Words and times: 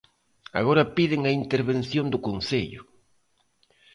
Agora 0.59 0.91
piden 0.97 1.21
a 1.25 1.31
intervención 1.41 2.05
do 2.09 2.19
Concello. 2.27 2.81